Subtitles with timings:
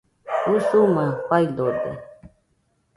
[0.53, 1.91] Usumana faidode